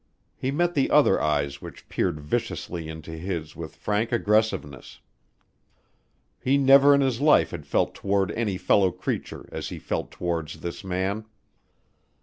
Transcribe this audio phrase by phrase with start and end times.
[0.35, 4.99] He met the other eyes which peered viciously into his with frank aggressiveness.
[6.39, 10.61] He never in his life had felt toward any fellow creature as he felt towards
[10.61, 11.25] this man.